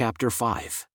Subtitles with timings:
[0.00, 0.86] chapter 5.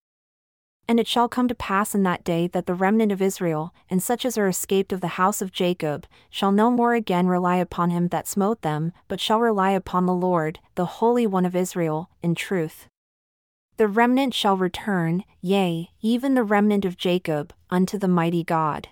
[0.88, 4.02] And it shall come to pass in that day that the remnant of Israel, and
[4.02, 7.92] such as are escaped of the house of Jacob, shall no more again rely upon
[7.92, 12.10] him that smote them, but shall rely upon the Lord, the Holy One of Israel,
[12.24, 12.88] in truth.
[13.78, 18.88] The remnant shall return, yea, even the remnant of Jacob, unto the mighty God.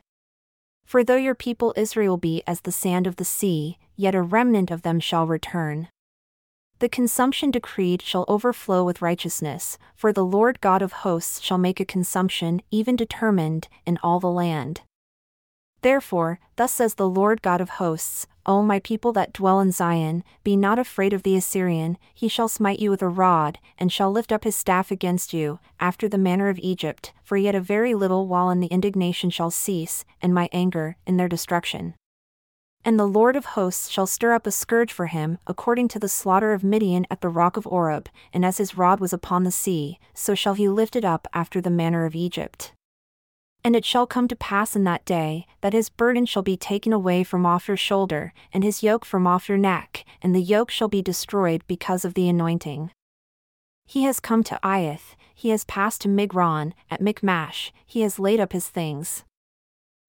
[0.85, 4.69] For though your people Israel be as the sand of the sea, yet a remnant
[4.69, 5.87] of them shall return.
[6.83, 11.79] The consumption decreed shall overflow with righteousness, for the Lord God of hosts shall make
[11.79, 14.81] a consumption, even determined, in all the land.
[15.81, 20.25] Therefore, thus says the Lord God of hosts, O my people that dwell in Zion,
[20.43, 24.11] be not afraid of the Assyrian, he shall smite you with a rod, and shall
[24.11, 27.95] lift up his staff against you, after the manner of Egypt, for yet a very
[27.95, 31.93] little while and the indignation shall cease, and my anger, in their destruction.
[32.85, 36.09] And the Lord of hosts shall stir up a scourge for him, according to the
[36.09, 39.51] slaughter of Midian at the rock of Oreb, and as his rod was upon the
[39.51, 42.73] sea, so shall he lift it up after the manner of Egypt.
[43.63, 46.91] And it shall come to pass in that day, that his burden shall be taken
[46.91, 50.69] away from off your shoulder, and his yoke from off your neck, and the yoke
[50.69, 52.91] shall be destroyed because of the anointing.
[53.85, 58.41] He has come to Aiath, he has passed to Migron, at Michmash, he has laid
[58.41, 59.23] up his things.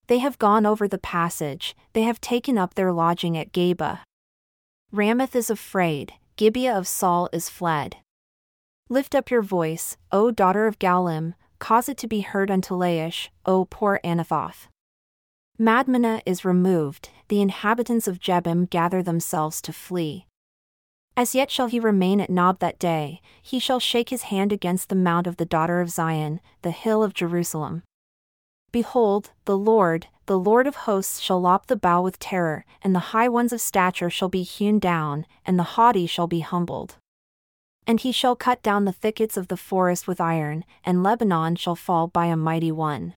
[0.06, 4.00] They have gone over the passage, they have taken up their lodging at Geba.
[4.92, 7.96] Ramoth is afraid, Gibeah of Saul is fled.
[8.88, 13.28] Lift up your voice, O daughter of Gallim, cause it to be heard unto Laish,
[13.46, 14.68] O poor Anathoth.
[15.58, 20.26] Madmenah is removed, the inhabitants of Gebim gather themselves to flee.
[21.16, 24.88] As yet shall he remain at Nob that day, he shall shake his hand against
[24.88, 27.84] the mount of the daughter of Zion, the hill of Jerusalem.
[28.74, 33.14] Behold, the Lord, the Lord of hosts shall lop the bough with terror, and the
[33.14, 36.96] high ones of stature shall be hewn down, and the haughty shall be humbled.
[37.86, 41.76] And he shall cut down the thickets of the forest with iron, and Lebanon shall
[41.76, 43.14] fall by a mighty one.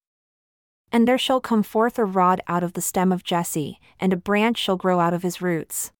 [0.92, 4.16] And there shall come forth a rod out of the stem of Jesse, and a
[4.16, 5.92] branch shall grow out of his roots.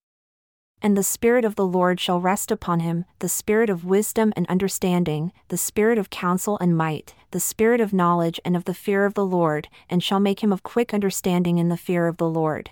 [0.84, 4.46] And the Spirit of the Lord shall rest upon him, the Spirit of wisdom and
[4.50, 9.06] understanding, the Spirit of counsel and might, the Spirit of knowledge and of the fear
[9.06, 12.30] of the Lord, and shall make him of quick understanding in the fear of the
[12.30, 12.72] Lord.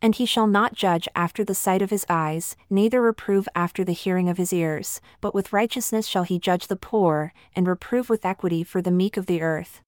[0.00, 3.92] And he shall not judge after the sight of his eyes, neither reprove after the
[3.92, 8.24] hearing of his ears, but with righteousness shall he judge the poor, and reprove with
[8.24, 9.80] equity for the meek of the earth.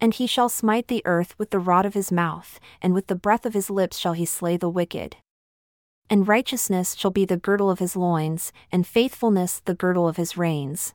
[0.00, 3.14] And he shall smite the earth with the rod of his mouth, and with the
[3.14, 5.16] breath of his lips shall he slay the wicked
[6.10, 10.36] and righteousness shall be the girdle of his loins, and faithfulness the girdle of his
[10.36, 10.94] reins.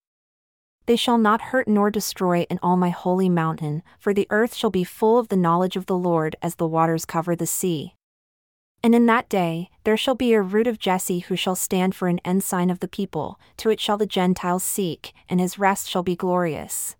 [0.85, 4.71] They shall not hurt nor destroy in all my holy mountain, for the earth shall
[4.71, 7.95] be full of the knowledge of the Lord as the waters cover the sea.
[8.83, 12.07] And in that day, there shall be a root of Jesse who shall stand for
[12.07, 16.03] an ensign of the people, to it shall the Gentiles seek, and his rest shall
[16.03, 16.95] be glorious.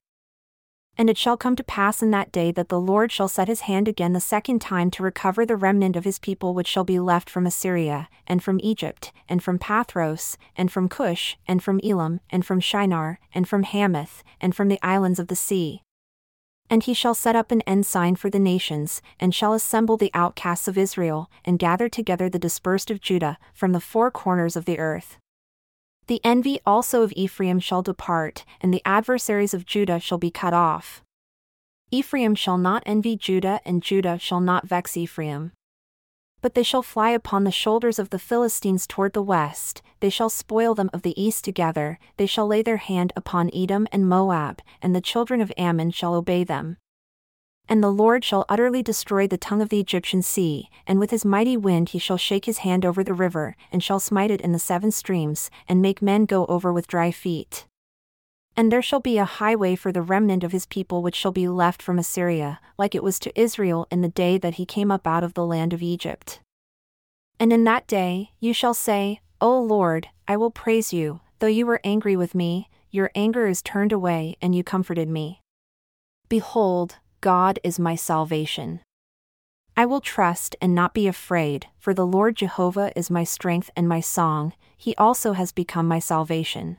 [1.01, 3.61] And it shall come to pass in that day that the Lord shall set his
[3.61, 6.99] hand again the second time to recover the remnant of his people which shall be
[6.99, 12.19] left from Assyria, and from Egypt, and from Pathros, and from Cush, and from Elam,
[12.29, 15.81] and from Shinar, and from Hamath, and from the islands of the sea.
[16.69, 20.67] And he shall set up an ensign for the nations, and shall assemble the outcasts
[20.67, 24.77] of Israel, and gather together the dispersed of Judah, from the four corners of the
[24.77, 25.17] earth.
[26.07, 30.53] The envy also of Ephraim shall depart, and the adversaries of Judah shall be cut
[30.53, 31.03] off.
[31.91, 35.51] Ephraim shall not envy Judah, and Judah shall not vex Ephraim.
[36.41, 40.29] But they shall fly upon the shoulders of the Philistines toward the west, they shall
[40.29, 44.61] spoil them of the east together, they shall lay their hand upon Edom and Moab,
[44.81, 46.77] and the children of Ammon shall obey them.
[47.69, 51.23] And the Lord shall utterly destroy the tongue of the Egyptian sea, and with his
[51.23, 54.51] mighty wind he shall shake his hand over the river, and shall smite it in
[54.51, 57.65] the seven streams, and make men go over with dry feet.
[58.57, 61.47] And there shall be a highway for the remnant of his people which shall be
[61.47, 65.07] left from Assyria, like it was to Israel in the day that he came up
[65.07, 66.41] out of the land of Egypt.
[67.39, 71.65] And in that day, you shall say, O Lord, I will praise you, though you
[71.65, 75.41] were angry with me, your anger is turned away, and you comforted me.
[76.27, 78.79] Behold, God is my salvation.
[79.77, 83.87] I will trust and not be afraid, for the Lord Jehovah is my strength and
[83.87, 86.77] my song, he also has become my salvation.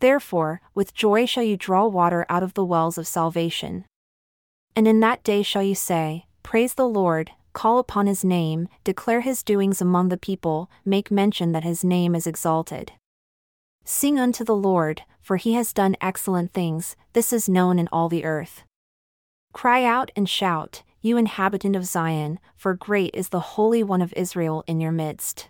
[0.00, 3.84] Therefore, with joy shall you draw water out of the wells of salvation.
[4.74, 9.20] And in that day shall you say, Praise the Lord, call upon his name, declare
[9.20, 12.92] his doings among the people, make mention that his name is exalted.
[13.84, 18.08] Sing unto the Lord, for he has done excellent things, this is known in all
[18.08, 18.64] the earth.
[19.52, 24.14] Cry out and shout, you inhabitant of Zion, for great is the Holy One of
[24.16, 25.48] Israel in your midst.